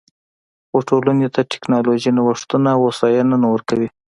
خو 0.69 0.77
ټولنې 0.89 1.27
ته 1.35 1.41
ټکنالوژیکي 1.51 2.11
نوښتونه 2.17 2.69
او 2.75 2.79
هوساینه 2.85 3.35
نه 3.43 3.47
ورکوي 3.53 3.89